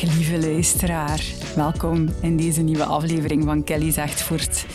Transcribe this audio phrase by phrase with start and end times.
[0.00, 1.24] Dag lieve luisteraar,
[1.56, 4.66] welkom in deze nieuwe aflevering van Kelly Zegt Voort.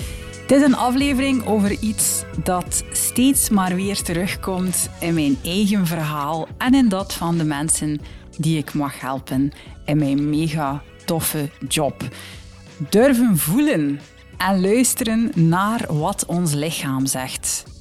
[0.41, 6.47] Het is een aflevering over iets dat steeds maar weer terugkomt in mijn eigen verhaal
[6.57, 8.02] en in dat van de mensen
[8.38, 9.52] die ik mag helpen
[9.85, 12.08] in mijn mega toffe job.
[12.89, 13.99] Durven voelen
[14.37, 17.72] en luisteren naar wat ons lichaam zegt.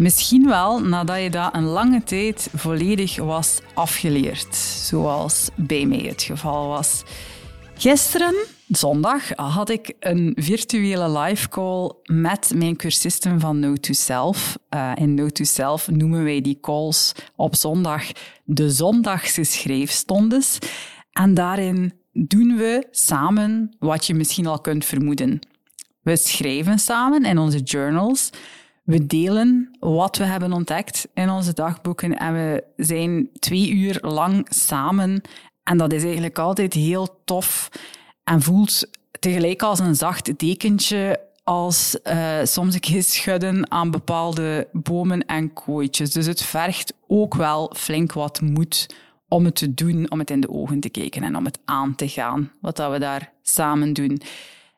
[0.00, 6.22] Misschien wel nadat je dat een lange tijd volledig was afgeleerd, zoals bij mij het
[6.22, 7.02] geval was.
[7.74, 8.34] Gisteren,
[8.68, 14.58] zondag, had ik een virtuele live call met mijn cursisten van No to Self.
[14.74, 18.02] Uh, in No to Self noemen wij die calls op zondag
[18.44, 20.58] de zondagse schrijfstondes.
[21.12, 25.38] En daarin doen we samen wat je misschien al kunt vermoeden.
[26.02, 28.30] We schrijven samen in onze journals.
[28.82, 34.46] We delen wat we hebben ontdekt in onze dagboeken en we zijn twee uur lang
[34.48, 35.22] samen.
[35.62, 37.68] En dat is eigenlijk altijd heel tof
[38.24, 38.88] en voelt
[39.18, 45.52] tegelijk als een zacht dekentje als uh, soms een keer schudden aan bepaalde bomen en
[45.52, 46.12] kooitjes.
[46.12, 48.94] Dus het vergt ook wel flink wat moed
[49.28, 51.94] om het te doen, om het in de ogen te kijken en om het aan
[51.94, 54.20] te gaan, wat dat we daar samen doen.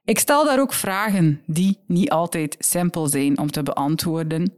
[0.04, 4.54] Ik stel daar ook vragen die niet altijd simpel zijn om te beantwoorden.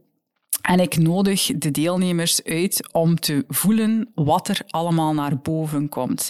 [0.61, 6.29] En ik nodig de deelnemers uit om te voelen wat er allemaal naar boven komt.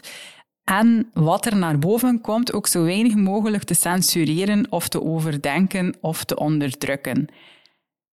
[0.64, 5.96] En wat er naar boven komt, ook zo weinig mogelijk te censureren of te overdenken
[6.02, 7.28] of te onderdrukken.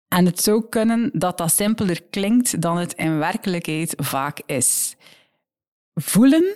[0.09, 4.97] En het zou kunnen dat dat simpeler klinkt dan het in werkelijkheid vaak is.
[5.95, 6.55] Voelen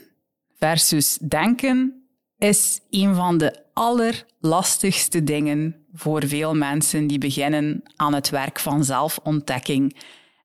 [0.58, 2.08] versus denken
[2.38, 8.84] is een van de allerlastigste dingen voor veel mensen die beginnen aan het werk van
[8.84, 9.96] zelfontdekking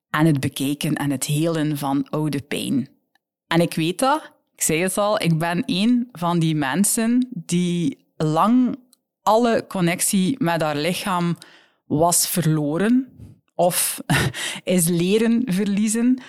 [0.09, 2.89] en het bekijken en het helen van oude pijn.
[3.47, 8.05] En ik weet dat, ik zei het al, ik ben een van die mensen die
[8.17, 8.75] lang
[9.21, 11.37] alle connectie met haar lichaam
[11.85, 13.07] was verloren
[13.55, 14.01] of
[14.63, 16.21] is leren verliezen,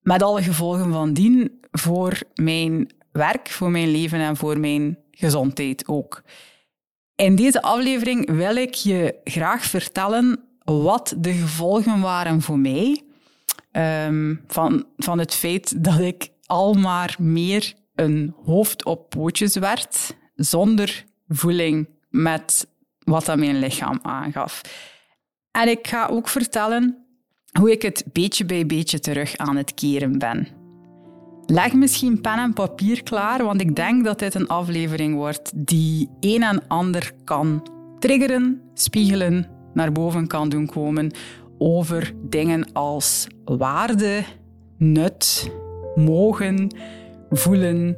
[0.00, 5.88] met alle gevolgen van dien voor mijn werk, voor mijn leven en voor mijn gezondheid
[5.88, 6.22] ook.
[7.14, 13.02] In deze aflevering wil ik je graag vertellen wat de gevolgen waren voor mij
[14.06, 20.16] um, van, van het feit dat ik al maar meer een hoofd op pootjes werd,
[20.34, 22.66] zonder voeling met
[22.98, 24.60] wat dat mijn lichaam aangaf.
[25.50, 27.06] En ik ga ook vertellen
[27.58, 30.63] hoe ik het beetje bij beetje terug aan het keren ben.
[31.46, 36.08] Leg misschien pen en papier klaar, want ik denk dat dit een aflevering wordt die
[36.20, 37.68] een en ander kan
[37.98, 41.10] triggeren, spiegelen, naar boven kan doen komen
[41.58, 44.24] over dingen als waarde,
[44.78, 45.50] nut,
[45.94, 46.76] mogen,
[47.30, 47.96] voelen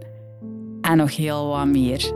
[0.81, 2.13] en nog heel wat meer.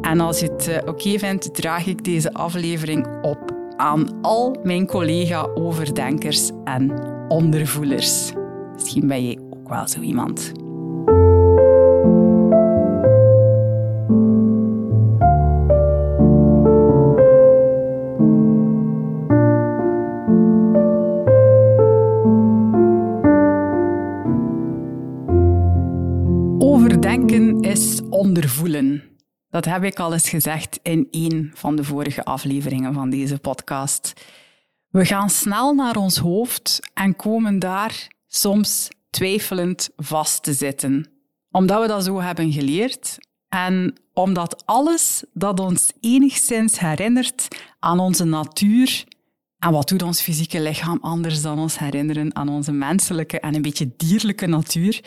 [0.00, 4.86] En als je het eh, oké vindt, draag ik deze aflevering op aan al mijn
[4.86, 8.32] collega-overdenkers en ondervoelers.
[8.72, 10.61] Misschien ben je ook wel zo iemand.
[29.52, 34.12] Dat heb ik al eens gezegd in een van de vorige afleveringen van deze podcast.
[34.88, 41.06] We gaan snel naar ons hoofd en komen daar soms twijfelend vast te zitten.
[41.50, 43.18] Omdat we dat zo hebben geleerd
[43.48, 47.48] en omdat alles dat ons enigszins herinnert
[47.78, 49.04] aan onze natuur
[49.58, 53.62] En wat doet ons fysieke lichaam anders dan ons herinneren aan onze menselijke en een
[53.62, 55.00] beetje dierlijke natuur?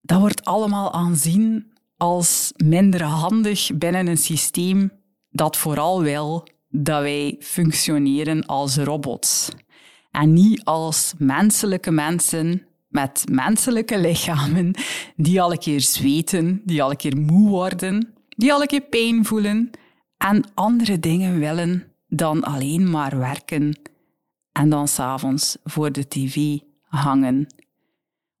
[0.00, 4.90] Dat wordt allemaal aanzien als minder handig binnen een systeem
[5.30, 9.48] dat vooral wil dat wij functioneren als robots.
[10.10, 14.74] En niet als menselijke mensen met menselijke lichamen
[15.16, 18.80] die al een keer zweten, die al een keer moe worden, die al een keer
[18.90, 19.70] pijn voelen
[20.16, 23.80] en andere dingen willen dan alleen maar werken
[24.52, 27.46] en dan s'avonds voor de tv hangen.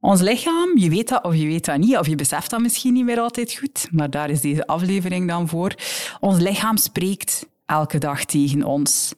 [0.08, 2.92] Ons lichaam, je weet dat of je weet dat niet, of je beseft dat misschien
[2.92, 5.74] niet meer altijd goed, maar daar is deze aflevering dan voor.
[6.20, 9.14] Ons lichaam spreekt elke dag tegen ons.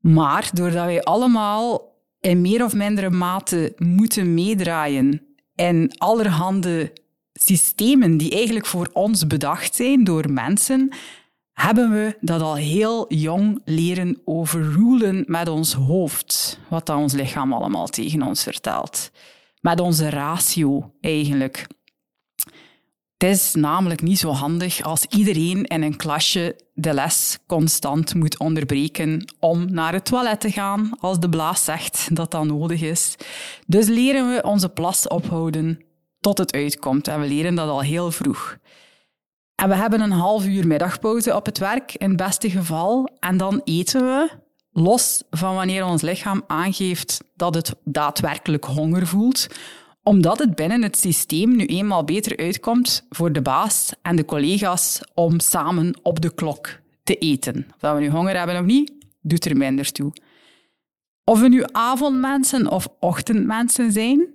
[0.00, 5.22] Maar doordat wij allemaal in meer of mindere mate moeten meedraaien
[5.54, 6.92] in allerhande
[7.32, 10.88] systemen die eigenlijk voor ons bedacht zijn door mensen,
[11.52, 17.52] hebben we dat al heel jong leren overrulen met ons hoofd, wat dan ons lichaam
[17.52, 19.10] allemaal tegen ons vertelt.
[19.64, 21.66] Met onze ratio eigenlijk.
[23.16, 28.38] Het is namelijk niet zo handig als iedereen in een klasje de les constant moet
[28.38, 33.14] onderbreken om naar het toilet te gaan als de blaas zegt dat dat nodig is.
[33.66, 35.84] Dus leren we onze plas ophouden
[36.20, 38.58] tot het uitkomt en we leren dat al heel vroeg.
[39.54, 43.08] En we hebben een half uur middagpauze op het werk, in het beste geval.
[43.18, 44.30] En dan eten we,
[44.74, 49.46] los van wanneer ons lichaam aangeeft dat het daadwerkelijk honger voelt,
[50.02, 55.00] omdat het binnen het systeem nu eenmaal beter uitkomt voor de baas en de collega's
[55.14, 56.68] om samen op de klok
[57.02, 57.66] te eten.
[57.80, 60.12] Of we nu honger hebben of niet, doet er minder toe.
[61.24, 64.28] Of we nu avondmensen of ochtendmensen zijn,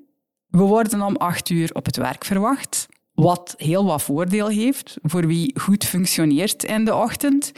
[0.48, 5.28] we worden om acht uur op het werk verwacht, wat heel wat voordeel heeft voor
[5.28, 7.52] wie goed functioneert in de ochtend,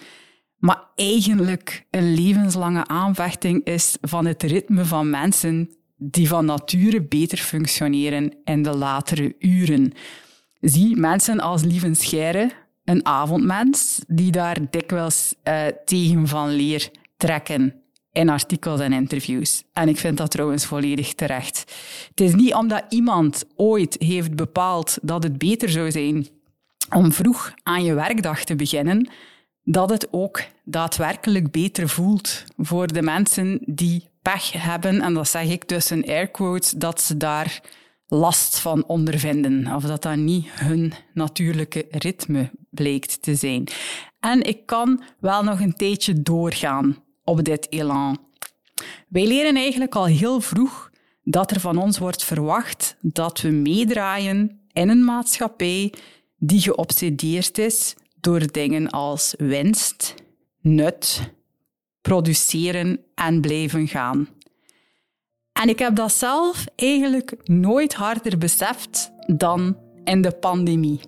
[0.62, 7.38] maar eigenlijk een levenslange aanvechting is van het ritme van mensen die van nature beter
[7.38, 9.94] functioneren in de latere uren.
[10.60, 12.52] Zie mensen als Lieven Scheire,
[12.84, 17.76] een avondmens, die daar dikwijls uh, tegen van leer trekken
[18.12, 19.64] in artikels en interviews.
[19.74, 21.60] En ik vind dat trouwens volledig terecht.
[22.10, 26.28] Het is niet omdat iemand ooit heeft bepaald dat het beter zou zijn
[26.90, 29.10] om vroeg aan je werkdag te beginnen,
[29.64, 35.50] dat het ook daadwerkelijk beter voelt voor de mensen die pech hebben, en dat zeg
[35.50, 37.62] ik tussen air quotes, dat ze daar
[38.08, 39.76] last van ondervinden.
[39.76, 43.68] Of dat dat niet hun natuurlijke ritme blijkt te zijn.
[44.20, 48.20] En ik kan wel nog een tijdje doorgaan op dit elan.
[49.08, 50.90] Wij leren eigenlijk al heel vroeg
[51.24, 55.94] dat er van ons wordt verwacht dat we meedraaien in een maatschappij
[56.38, 60.16] die geobsedeerd is door dingen als winst,
[60.62, 61.32] nut,
[62.02, 64.28] produceren en blijven gaan.
[65.52, 71.00] En ik heb dat zelf eigenlijk nooit harder beseft dan in de pandemie,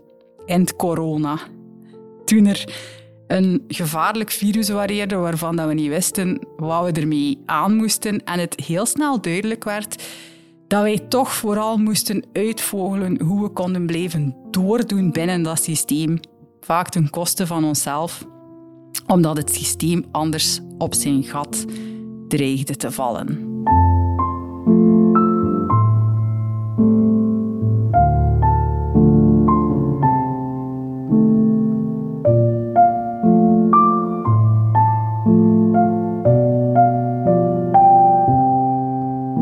[0.46, 1.40] in het corona.
[2.26, 2.74] Toen er
[3.28, 8.64] een gevaarlijk virus wareerde waarvan we niet wisten wat we ermee aan moesten en het
[8.66, 10.04] heel snel duidelijk werd
[10.68, 16.20] dat wij toch vooral moesten uitvogelen hoe we konden blijven doordoen binnen dat systeem,
[16.64, 18.26] vaak ten koste van onszelf,
[19.08, 21.66] omdat het systeem anders op zijn gat
[22.28, 23.52] dreigde te vallen.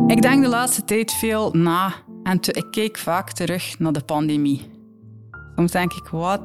[0.08, 4.72] Ik denk de laatste tijd veel na en ik keek vaak terug naar de pandemie.
[5.56, 6.42] Soms denk ik, wat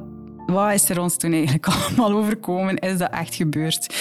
[0.47, 2.77] wat is er ons toen eigenlijk allemaal overkomen?
[2.77, 3.95] Is dat echt gebeurd?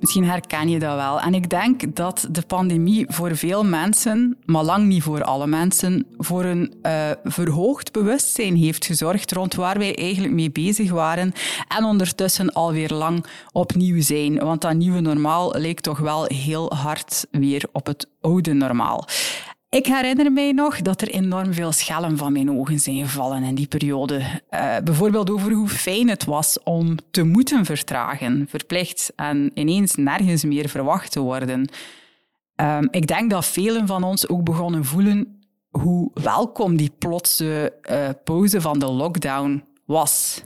[0.00, 1.20] Misschien herken je dat wel.
[1.20, 6.06] En ik denk dat de pandemie voor veel mensen, maar lang niet voor alle mensen,
[6.18, 11.32] voor een uh, verhoogd bewustzijn heeft gezorgd rond waar wij eigenlijk mee bezig waren
[11.68, 14.38] en ondertussen alweer lang opnieuw zijn.
[14.38, 19.08] Want dat nieuwe normaal leek toch wel heel hard weer op het oude normaal.
[19.74, 23.54] Ik herinner mij nog dat er enorm veel schellen van mijn ogen zijn gevallen in
[23.54, 24.18] die periode.
[24.50, 30.44] Uh, bijvoorbeeld over hoe fijn het was om te moeten vertragen, verplicht en ineens nergens
[30.44, 31.68] meer verwacht te worden.
[32.56, 35.40] Um, ik denk dat velen van ons ook begonnen voelen
[35.70, 40.42] hoe welkom die plotse uh, pauze van de lockdown was.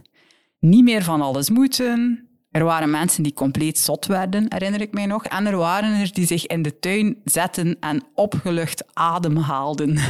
[0.58, 5.06] Niet meer van alles moeten, er waren mensen die compleet zot werden, herinner ik mij
[5.06, 5.24] nog.
[5.24, 9.98] En er waren er die zich in de tuin zetten en opgelucht ademhaalden.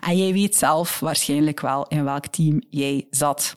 [0.00, 3.54] En jij weet zelf waarschijnlijk wel in welk team jij zat.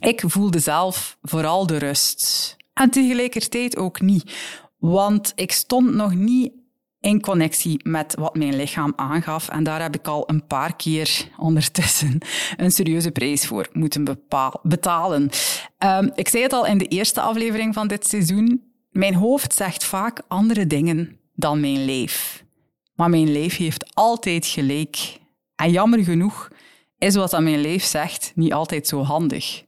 [0.00, 2.56] Ik voelde zelf vooral de rust.
[2.72, 4.34] En tegelijkertijd ook niet.
[4.78, 6.52] Want ik stond nog niet
[7.04, 9.48] in connectie met wat mijn lichaam aangaf.
[9.48, 12.18] En daar heb ik al een paar keer ondertussen
[12.56, 14.18] een serieuze prijs voor moeten
[14.62, 15.30] betalen.
[15.78, 18.62] Um, ik zei het al in de eerste aflevering van dit seizoen.
[18.90, 22.44] Mijn hoofd zegt vaak andere dingen dan mijn lijf.
[22.94, 25.18] Maar mijn lijf heeft altijd gelijk.
[25.56, 26.48] En jammer genoeg
[26.98, 29.64] is wat dat mijn lijf zegt niet altijd zo handig.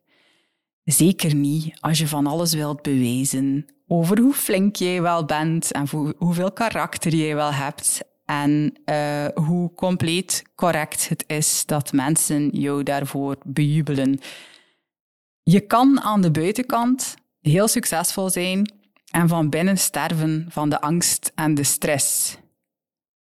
[0.87, 5.88] Zeker niet als je van alles wilt bewijzen over hoe flink jij wel bent en
[6.16, 12.83] hoeveel karakter jij wel hebt en uh, hoe compleet correct het is dat mensen jou
[12.83, 14.19] daarvoor bejubelen.
[15.43, 18.73] Je kan aan de buitenkant heel succesvol zijn
[19.11, 22.37] en van binnen sterven van de angst en de stress.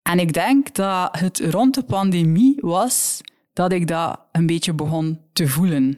[0.02, 3.22] En ik denk dat het rond de pandemie was
[3.54, 5.98] dat ik dat een beetje begon te voelen.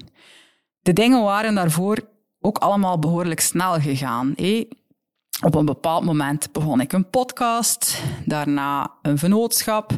[0.87, 1.97] De dingen waren daarvoor
[2.39, 4.35] ook allemaal behoorlijk snel gegaan.
[5.45, 9.91] Op een bepaald moment begon ik een podcast, daarna een vennootschap.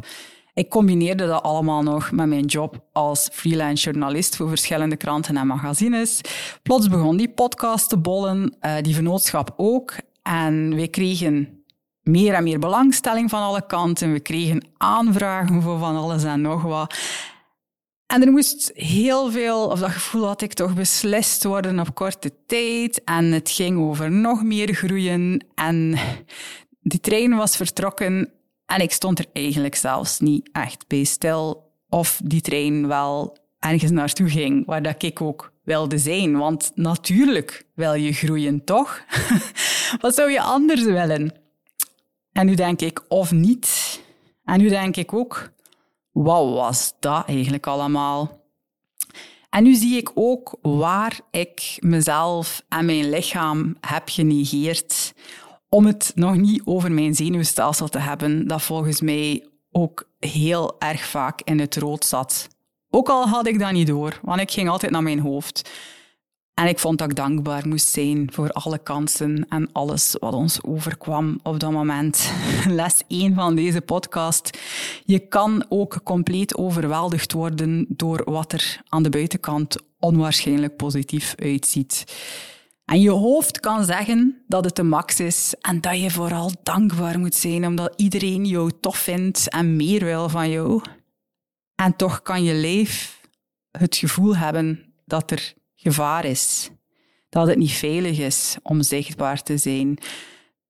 [0.54, 5.48] Ik combineerde dat allemaal nog met mijn job als freelance journalist voor verschillende kranten en
[5.48, 6.22] magazines.
[6.64, 9.94] Plots begon die podcast te bollen, uh, die vennootschap ook.
[10.24, 11.64] En we kregen
[12.02, 14.12] meer en meer belangstelling van alle kanten.
[14.12, 16.96] We kregen aanvragen voor van alles en nog wat.
[18.10, 22.32] En er moest heel veel, of dat gevoel had ik toch, beslist worden op korte
[22.46, 23.04] tijd.
[23.04, 25.46] En het ging over nog meer groeien.
[25.56, 25.98] En
[26.82, 28.32] die trein was vertrokken
[28.66, 33.92] en ik stond er eigenlijk zelfs niet echt bij stil of die trein wel ergens
[33.92, 36.38] naartoe ging, waar dat ik ook wilde zijn.
[36.38, 39.02] Want natuurlijk wil je groeien, toch?
[40.02, 41.32] Wat zou je anders willen?
[42.32, 44.00] En nu denk ik, of niet.
[44.44, 45.52] En nu denk ik ook,
[46.12, 48.38] wat was dat eigenlijk allemaal?
[49.50, 55.14] En nu zie ik ook waar ik mezelf en mijn lichaam heb genegeerd
[55.70, 61.06] om het nog niet over mijn zenuwstelsel te hebben, dat volgens mij ook heel erg
[61.06, 62.48] vaak in het rood zat.
[62.90, 65.70] Ook al had ik dat niet door, want ik ging altijd naar mijn hoofd.
[66.60, 70.64] En ik vond dat ik dankbaar moest zijn voor alle kansen en alles wat ons
[70.64, 72.32] overkwam op dat moment.
[72.68, 74.58] Les 1 van deze podcast.
[75.06, 82.04] Je kan ook compleet overweldigd worden door wat er aan de buitenkant onwaarschijnlijk positief uitziet.
[82.86, 87.20] En je hoofd kan zeggen dat het de max is en dat je vooral dankbaar
[87.20, 90.82] moet zijn omdat iedereen jou tof vindt en meer wil van jou.
[91.76, 93.20] En toch kan je lijf
[93.72, 96.70] het gevoel hebben dat er gevaar is.
[97.30, 99.98] Dat het niet veilig is om zichtbaar te zijn.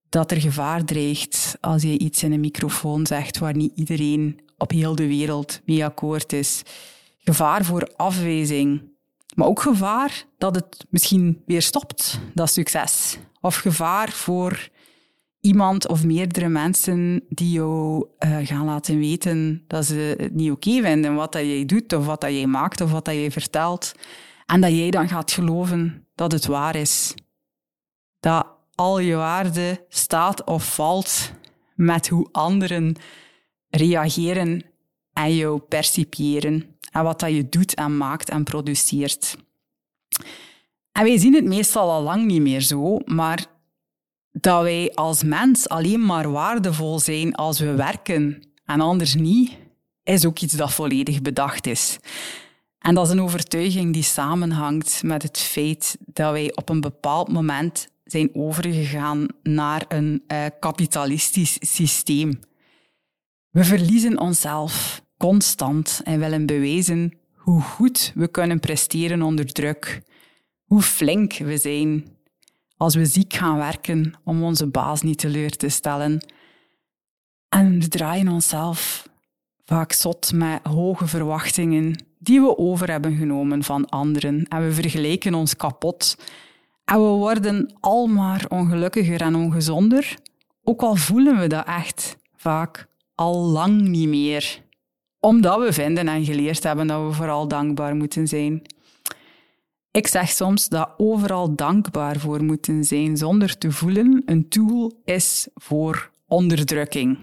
[0.08, 4.70] Dat er gevaar dreigt als je iets in een microfoon zegt waar niet iedereen op
[4.70, 6.62] heel de wereld mee akkoord is.
[7.18, 8.82] Gevaar voor afwijzing.
[9.34, 13.18] Maar ook gevaar dat het misschien weer stopt, dat succes.
[13.40, 14.68] Of gevaar voor
[15.40, 20.82] iemand of meerdere mensen die jou uh, gaan laten weten dat ze het niet oké
[20.82, 23.94] vinden, wat dat jij doet, of wat dat jij maakt, of wat dat jij vertelt.
[24.50, 27.14] En dat jij dan gaat geloven dat het waar is.
[28.20, 31.32] Dat al je waarde staat of valt
[31.74, 32.96] met hoe anderen
[33.68, 34.64] reageren
[35.12, 36.76] en jou percipiëren.
[36.92, 39.36] En wat dat je doet en maakt en produceert.
[40.92, 43.46] En wij zien het meestal al lang niet meer zo, maar
[44.32, 49.56] dat wij als mens alleen maar waardevol zijn als we werken en anders niet,
[50.02, 51.98] is ook iets dat volledig bedacht is.
[52.80, 57.32] En dat is een overtuiging die samenhangt met het feit dat wij op een bepaald
[57.32, 62.40] moment zijn overgegaan naar een uh, kapitalistisch systeem.
[63.50, 70.02] We verliezen onszelf constant en willen bewijzen hoe goed we kunnen presteren onder druk,
[70.64, 72.06] hoe flink we zijn
[72.76, 76.26] als we ziek gaan werken om onze baas niet teleur te stellen.
[77.48, 79.08] En we draaien onszelf
[79.64, 84.44] vaak zot met hoge verwachtingen die we over hebben genomen van anderen.
[84.48, 86.16] En we vergelijken ons kapot.
[86.84, 90.16] En we worden al maar ongelukkiger en ongezonder,
[90.62, 94.62] ook al voelen we dat echt vaak al lang niet meer.
[95.20, 98.62] Omdat we vinden en geleerd hebben dat we vooral dankbaar moeten zijn.
[99.90, 105.48] Ik zeg soms dat overal dankbaar voor moeten zijn zonder te voelen een tool is
[105.54, 107.18] voor onderdrukking.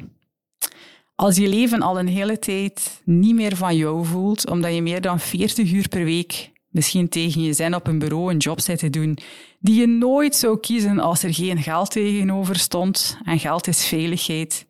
[1.20, 5.02] Als je leven al een hele tijd niet meer van jou voelt, omdat je meer
[5.02, 8.80] dan 40 uur per week misschien tegen je zin op een bureau een job zit
[8.80, 9.18] te doen,
[9.60, 14.66] die je nooit zou kiezen als er geen geld tegenover stond, en geld is veiligheid,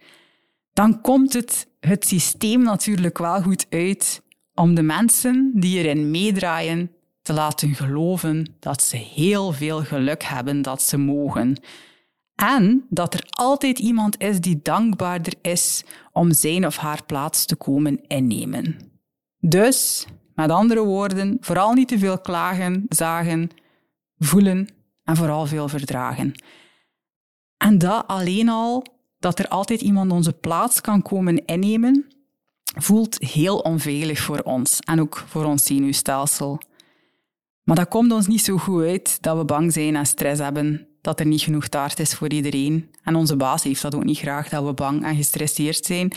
[0.74, 4.22] dan komt het het systeem natuurlijk wel goed uit
[4.54, 10.62] om de mensen die erin meedraaien te laten geloven dat ze heel veel geluk hebben
[10.62, 11.58] dat ze mogen.
[12.38, 17.56] En dat er altijd iemand is die dankbaarder is om zijn of haar plaats te
[17.56, 18.76] komen innemen.
[19.40, 23.50] Dus, met andere woorden, vooral niet te veel klagen, zagen,
[24.18, 24.68] voelen
[25.04, 26.32] en vooral veel verdragen.
[27.58, 28.86] En dat alleen al,
[29.20, 32.06] dat er altijd iemand onze plaats kan komen innemen,
[32.76, 36.60] voelt heel onveilig voor ons en ook voor ons zenuwstelsel.
[37.64, 40.87] Maar dat komt ons niet zo goed uit dat we bang zijn en stress hebben,
[41.02, 42.92] dat er niet genoeg taart is voor iedereen.
[43.04, 46.12] En onze baas heeft dat ook niet graag, dat we bang en gestresseerd zijn.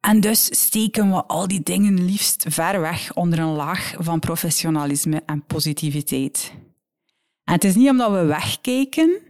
[0.00, 5.22] En dus steken we al die dingen liefst ver weg onder een laag van professionalisme
[5.26, 6.52] en positiviteit.
[7.44, 9.20] En het is niet omdat we wegkijken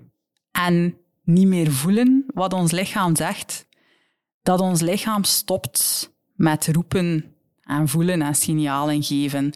[0.50, 3.66] en niet meer voelen wat ons lichaam zegt,
[4.42, 9.52] dat ons lichaam stopt met roepen en voelen en signalen geven.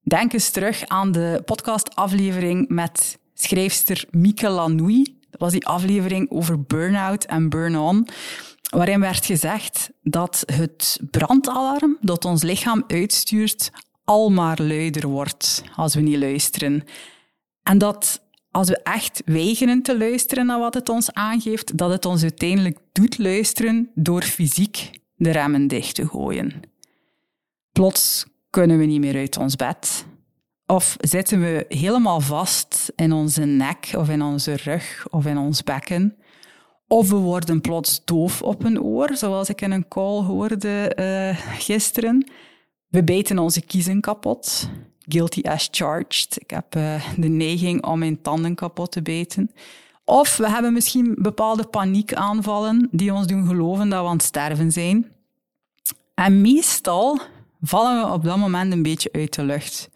[0.00, 5.16] Denk eens terug aan de podcastaflevering met schrijfster Mieke Lanoui.
[5.30, 8.08] Dat was die aflevering over burn-out en burn-on,
[8.70, 13.70] waarin werd gezegd dat het brandalarm dat ons lichaam uitstuurt
[14.04, 16.84] al maar luider wordt als we niet luisteren.
[17.62, 22.04] En dat als we echt weigeren te luisteren naar wat het ons aangeeft, dat het
[22.04, 26.60] ons uiteindelijk doet luisteren door fysiek de remmen dicht te gooien.
[27.72, 30.06] Plots kunnen we niet meer uit ons bed.
[30.66, 35.62] Of zitten we helemaal vast in onze nek of in onze rug of in ons
[35.62, 36.16] bekken.
[36.88, 41.58] Of we worden plots doof op een oor, zoals ik in een call hoorde uh,
[41.58, 42.30] gisteren.
[42.88, 44.68] We bijten onze kiezen kapot.
[45.08, 46.36] Guilty as charged.
[46.40, 49.50] Ik heb uh, de neiging om mijn tanden kapot te bijten.
[50.04, 54.72] Of we hebben misschien bepaalde paniekaanvallen die ons doen geloven dat we aan het sterven
[54.72, 55.12] zijn.
[56.14, 57.20] En meestal
[57.60, 59.90] vallen we op dat moment een beetje uit de lucht.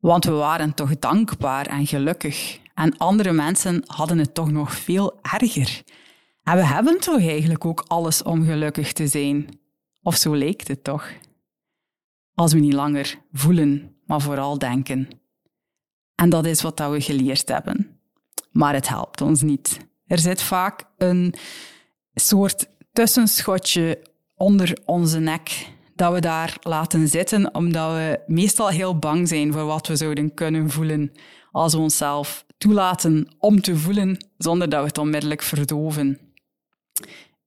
[0.00, 2.58] Want we waren toch dankbaar en gelukkig.
[2.74, 5.82] En andere mensen hadden het toch nog veel erger.
[6.42, 9.48] En we hebben toch eigenlijk ook alles om gelukkig te zijn.
[10.02, 11.12] Of zo lijkt het toch?
[12.34, 15.08] Als we niet langer voelen, maar vooral denken.
[16.14, 18.00] En dat is wat we geleerd hebben.
[18.50, 19.78] Maar het helpt ons niet.
[20.06, 21.34] Er zit vaak een
[22.14, 24.02] soort tussenschotje
[24.34, 29.64] onder onze nek dat we daar laten zitten, omdat we meestal heel bang zijn voor
[29.64, 31.12] wat we zouden kunnen voelen
[31.52, 36.18] als we onszelf toelaten om te voelen zonder dat we het onmiddellijk verdoven.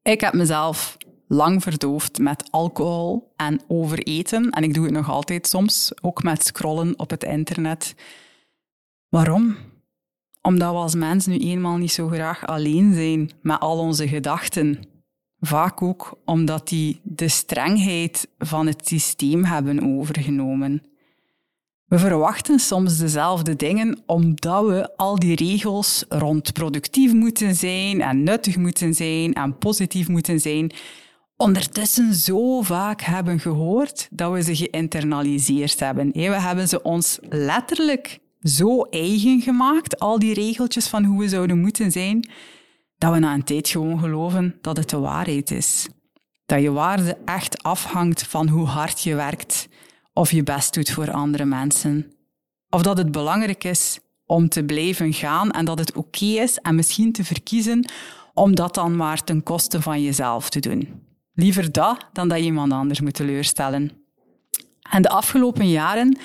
[0.02, 5.48] Ik heb mezelf lang verdoofd met alcohol en overeten en ik doe het nog altijd
[5.48, 7.96] soms, ook met scrollen op het internet.
[9.10, 9.56] Waarom?
[10.42, 14.93] Omdat we als mens nu eenmaal niet zo graag alleen zijn met al onze gedachten
[15.46, 20.84] Vaak ook omdat die de strengheid van het systeem hebben overgenomen.
[21.86, 28.24] We verwachten soms dezelfde dingen omdat we al die regels rond productief moeten zijn en
[28.24, 30.72] nuttig moeten zijn en positief moeten zijn,
[31.38, 36.12] ondertussen zo vaak hebben gehoord dat we ze geïnternaliseerd hebben.
[36.12, 41.60] We hebben ze ons letterlijk zo eigen gemaakt, al die regeltjes van hoe we zouden
[41.60, 42.30] moeten zijn,
[43.04, 45.88] dat we na een tijd gewoon geloven dat het de waarheid is.
[46.46, 49.68] Dat je waarde echt afhangt van hoe hard je werkt
[50.14, 52.12] of je best doet voor andere mensen.
[52.70, 56.76] Of dat het belangrijk is om te blijven gaan en dat het oké is en
[56.76, 57.90] misschien te verkiezen
[58.34, 61.02] om dat dan maar ten koste van jezelf te doen.
[61.34, 63.92] Liever dat dan dat je iemand anders moet teleurstellen.
[64.90, 66.18] En de afgelopen jaren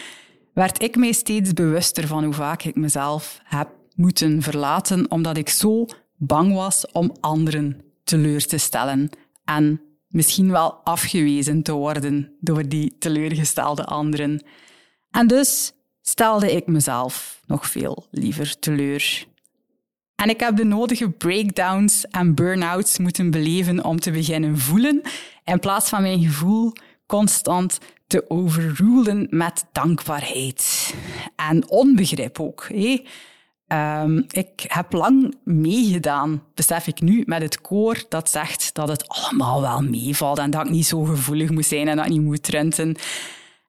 [0.54, 5.48] werd ik mij steeds bewuster van hoe vaak ik mezelf heb moeten verlaten, omdat ik
[5.48, 5.86] zo
[6.18, 9.10] bang was om anderen teleur te stellen
[9.44, 14.42] en misschien wel afgewezen te worden door die teleurgestelde anderen.
[15.10, 19.26] En dus stelde ik mezelf nog veel liever teleur.
[20.14, 25.02] En ik heb de nodige breakdowns en burn-outs moeten beleven om te beginnen voelen,
[25.44, 26.72] in plaats van mijn gevoel
[27.06, 30.94] constant te overrulen met dankbaarheid.
[31.36, 32.66] En onbegrip ook.
[32.68, 33.02] Hé.
[33.72, 39.08] Um, ik heb lang meegedaan, besef ik nu, met het koor dat zegt dat het
[39.08, 42.22] allemaal wel meevalt en dat ik niet zo gevoelig moet zijn en dat ik niet
[42.22, 42.96] moet trenten.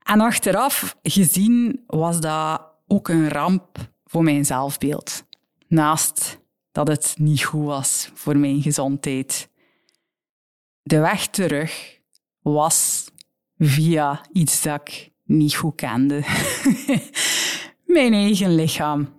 [0.04, 5.24] En achteraf gezien was dat ook een ramp voor mijn zelfbeeld.
[5.68, 6.40] Naast
[6.72, 9.50] dat het niet goed was voor mijn gezondheid.
[10.82, 12.00] De weg terug
[12.42, 13.10] was
[13.58, 16.24] via iets dat ik niet goed kende.
[17.86, 19.19] mijn eigen lichaam.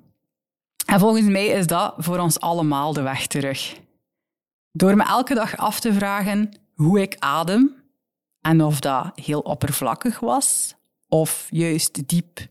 [0.91, 3.81] En volgens mij is dat voor ons allemaal de weg terug.
[4.73, 7.75] Door me elke dag af te vragen hoe ik adem
[8.41, 10.75] en of dat heel oppervlakkig was
[11.09, 12.47] of juist diep.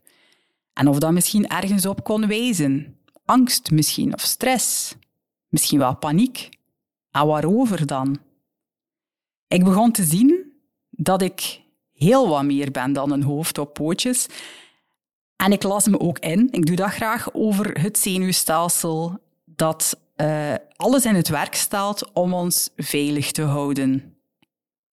[0.73, 2.97] En of dat misschien ergens op kon wijzen.
[3.25, 4.95] Angst misschien of stress.
[5.47, 6.49] misschien wel paniek.
[7.11, 8.19] En waarover dan?
[9.47, 10.53] Ik begon te zien
[10.89, 11.61] dat ik
[11.93, 14.27] heel wat meer ben dan een hoofd op pootjes.
[15.43, 20.53] En ik las me ook in, ik doe dat graag, over het zenuwstelsel dat uh,
[20.75, 24.17] alles in het werk stelt om ons veilig te houden.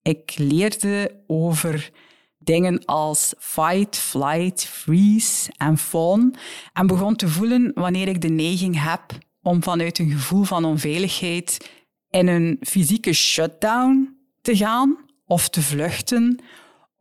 [0.02, 1.90] Ik leerde over
[2.38, 6.34] dingen als fight, flight, freeze en fawn
[6.72, 11.70] en begon te voelen wanneer ik de neiging heb om vanuit een gevoel van onveiligheid
[12.10, 16.40] in een fysieke shutdown te gaan of te vluchten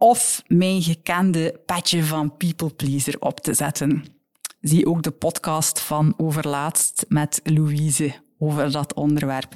[0.06, 4.06] of mijn gekende petje van people pleaser op te zetten.
[4.62, 9.56] Zie ook de podcast van overlaatst met Louise over dat onderwerp.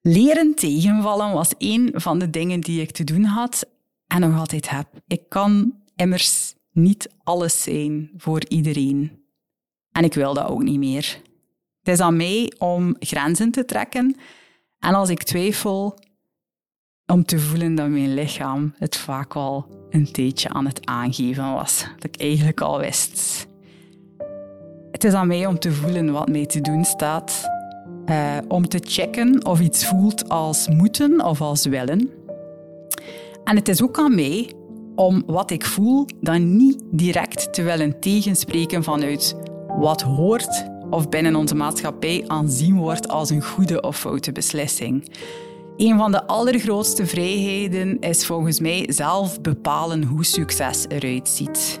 [0.00, 3.66] Leren tegenvallen was een van de dingen die ik te doen had
[4.06, 4.86] en nog altijd heb.
[5.06, 9.22] Ik kan immers niet alles zijn voor iedereen.
[9.92, 11.20] En ik wil dat ook niet meer.
[11.82, 14.16] Het is aan mij om grenzen te trekken.
[14.78, 15.98] En als ik twijfel,
[17.12, 21.86] om te voelen dat mijn lichaam het vaak al een tijdje aan het aangeven was.
[21.98, 23.46] Dat ik eigenlijk al wist.
[24.90, 27.46] Het is aan mij om te voelen wat mij te doen staat.
[28.06, 32.10] Uh, om te checken of iets voelt als moeten of als willen.
[33.44, 34.52] En het is ook aan mij
[34.94, 39.36] om wat ik voel dan niet direct te willen tegenspreken vanuit
[39.78, 45.08] wat hoort of binnen onze maatschappij aanzien wordt als een goede of foute beslissing.
[45.78, 51.80] Een van de allergrootste vrijheden is volgens mij zelf bepalen hoe succes eruit ziet.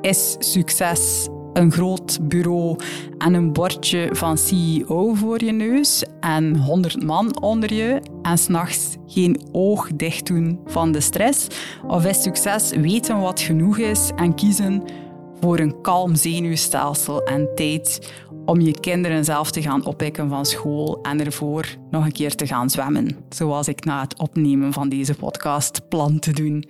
[0.00, 2.76] Is succes een groot bureau
[3.18, 8.96] en een bordje van CEO voor je neus en 100 man onder je en s'nachts
[9.06, 11.46] geen oog dicht doen van de stress?
[11.86, 14.82] Of is succes weten wat genoeg is en kiezen
[15.40, 18.12] voor een kalm zenuwstelsel en tijd
[18.46, 22.46] om je kinderen zelf te gaan oppikken van school en ervoor nog een keer te
[22.46, 26.64] gaan zwemmen, zoals ik na het opnemen van deze podcast plan te doen.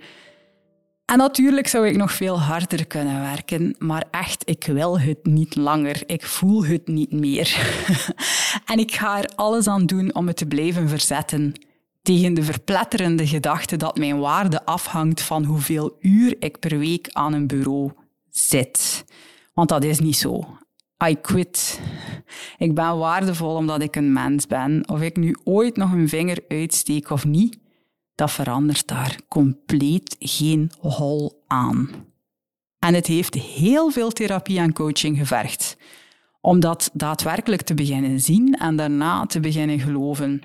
[1.05, 5.55] En natuurlijk zou ik nog veel harder kunnen werken, maar echt, ik wil het niet
[5.55, 6.03] langer.
[6.05, 7.75] Ik voel het niet meer.
[8.71, 11.53] en ik ga er alles aan doen om het te blijven verzetten
[12.01, 17.33] tegen de verpletterende gedachte dat mijn waarde afhangt van hoeveel uur ik per week aan
[17.33, 17.91] een bureau
[18.29, 19.05] zit.
[19.53, 20.57] Want dat is niet zo.
[21.05, 21.81] I quit.
[22.57, 24.89] Ik ben waardevol omdat ik een mens ben.
[24.89, 27.59] Of ik nu ooit nog een vinger uitsteek of niet,
[28.15, 31.89] dat verandert daar compleet geen hol aan.
[32.79, 35.77] En het heeft heel veel therapie en coaching gevergd
[36.41, 40.41] om dat daadwerkelijk te beginnen zien en daarna te beginnen geloven.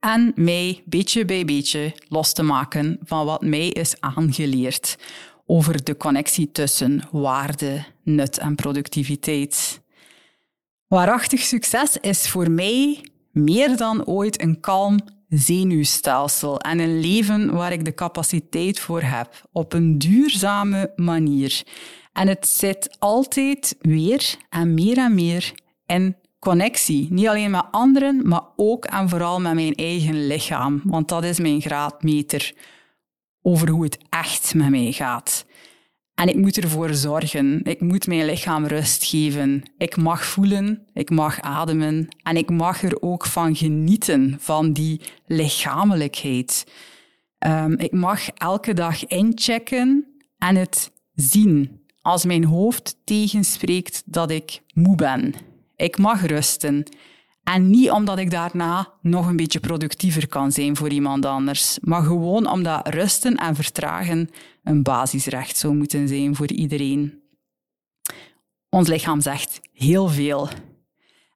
[0.00, 4.98] En mij beetje bij beetje los te maken van wat mij is aangeleerd
[5.46, 9.80] over de connectie tussen waarde, nut en productiviteit.
[10.86, 17.72] Waarachtig succes is voor mij meer dan ooit een kalm zenuwstelsel en een leven waar
[17.72, 21.62] ik de capaciteit voor heb, op een duurzame manier.
[22.12, 25.52] En het zit altijd weer en meer en meer
[25.86, 27.06] in connectie.
[27.10, 31.38] Niet alleen met anderen, maar ook en vooral met mijn eigen lichaam, want dat is
[31.38, 32.54] mijn graadmeter
[33.46, 35.46] over hoe het echt met mij gaat.
[36.14, 37.60] En ik moet ervoor zorgen.
[37.64, 39.62] Ik moet mijn lichaam rust geven.
[39.78, 45.00] Ik mag voelen, ik mag ademen en ik mag er ook van genieten, van die
[45.26, 46.66] lichamelijkheid.
[47.38, 50.06] Um, ik mag elke dag inchecken
[50.38, 55.34] en het zien als mijn hoofd tegenspreekt dat ik moe ben.
[55.76, 56.84] Ik mag rusten.
[57.44, 62.02] En niet omdat ik daarna nog een beetje productiever kan zijn voor iemand anders, maar
[62.02, 64.30] gewoon omdat rusten en vertragen
[64.62, 67.22] een basisrecht zou moeten zijn voor iedereen.
[68.68, 70.48] Ons lichaam zegt heel veel.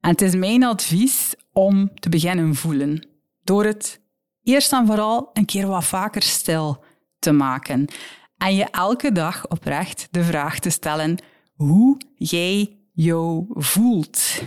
[0.01, 3.07] En het is mijn advies om te beginnen voelen.
[3.43, 4.01] Door het
[4.43, 6.85] eerst en vooral een keer wat vaker stil
[7.19, 7.89] te maken.
[8.37, 11.19] En je elke dag oprecht de vraag te stellen
[11.55, 14.43] hoe jij jou voelt.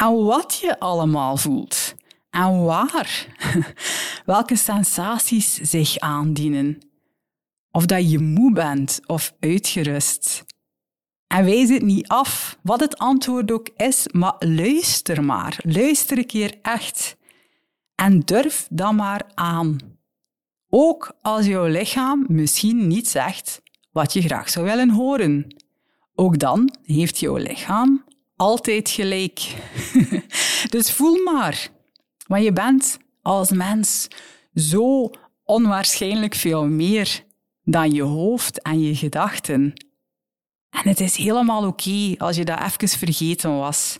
[0.00, 1.94] En wat je allemaal voelt.
[2.30, 3.26] En waar.
[4.26, 6.78] Welke sensaties zich aandienen.
[7.70, 10.44] Of dat je moe bent of uitgerust.
[11.26, 15.58] En wijs het niet af, wat het antwoord ook is, maar luister maar.
[15.62, 17.16] Luister een keer echt.
[17.94, 19.78] En durf dan maar aan.
[20.68, 25.54] Ook als jouw lichaam misschien niet zegt wat je graag zou willen horen.
[26.14, 28.04] Ook dan heeft jouw lichaam
[28.40, 29.54] altijd gelijk.
[30.74, 31.68] dus voel maar.
[32.26, 34.08] Want je bent als mens
[34.54, 35.10] zo
[35.44, 37.24] onwaarschijnlijk veel meer
[37.64, 39.72] dan je hoofd en je gedachten.
[40.70, 43.98] En het is helemaal oké als je dat even vergeten was.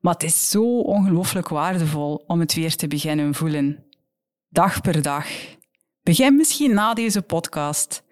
[0.00, 3.84] Maar het is zo ongelooflijk waardevol om het weer te beginnen voelen.
[4.48, 5.26] Dag per dag.
[6.02, 8.02] Begin misschien na deze podcast.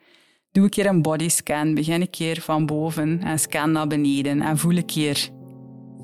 [0.53, 1.75] Doe een keer een bodyscan.
[1.75, 4.43] Begin een keer van boven en scan naar beneden.
[4.43, 5.43] En voel een keer.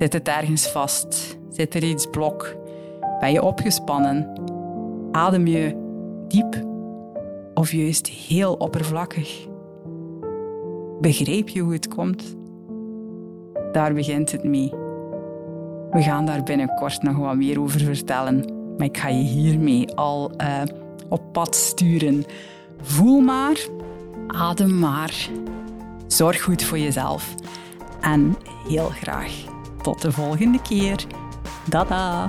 [0.01, 1.39] Zit het ergens vast?
[1.51, 2.57] Zit er iets blok?
[3.19, 4.33] Ben je opgespannen?
[5.13, 5.77] Adem je
[6.29, 6.65] diep
[7.55, 9.47] of juist heel oppervlakkig?
[11.01, 12.37] Begrijp je hoe het komt?
[13.73, 14.71] Daar begint het mee.
[15.91, 18.45] We gaan daar binnenkort nog wat meer over vertellen.
[18.77, 20.63] Maar ik ga je hiermee al uh,
[21.09, 22.25] op pad sturen.
[22.81, 23.59] Voel maar,
[24.27, 25.29] adem maar.
[26.07, 27.35] Zorg goed voor jezelf.
[28.01, 28.37] En
[28.69, 29.50] heel graag
[29.83, 31.07] tot de volgende keer.
[31.65, 32.29] Dada!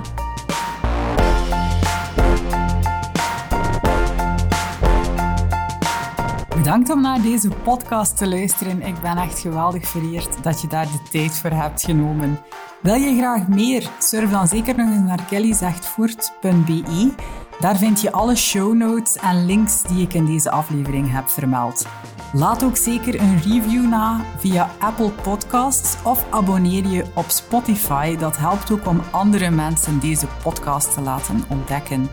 [6.62, 8.82] Bedankt om naar deze podcast te luisteren.
[8.82, 12.38] Ik ben echt geweldig vereerd dat je daar de tijd voor hebt genomen.
[12.80, 13.90] Wil je graag meer?
[13.98, 17.12] Surf dan zeker nog eens naar kellyzegtvoort.be.
[17.60, 21.86] Daar vind je alle show notes en links die ik in deze aflevering heb vermeld.
[22.32, 28.16] Laat ook zeker een review na via Apple Podcasts of abonneer je op Spotify.
[28.16, 32.08] Dat helpt ook om andere mensen deze podcast te laten ontdekken.